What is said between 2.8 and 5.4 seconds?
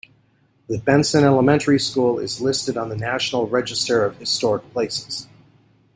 the National Register of Historic Places.